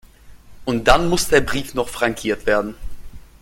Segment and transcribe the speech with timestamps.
[0.65, 2.73] Und dann muss der Brief noch frankiert werden.